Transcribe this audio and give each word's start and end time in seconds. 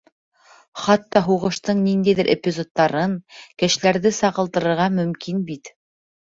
Хатта 0.85 1.21
һуғыштың 1.27 1.83
ниндәйҙер 1.87 2.29
эпизодтарын, 2.35 3.13
кешеләрҙе 3.65 4.13
сағылдырырға 4.21 4.89
мөмкин 4.97 5.47
бит. 5.53 5.73